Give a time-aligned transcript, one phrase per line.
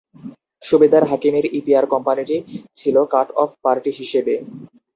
[0.63, 2.37] সুবেদার হাকিমের ইপিআর কোম্পানিটি
[2.75, 4.33] ছিল কাট অফ পার্টি হিসেবে।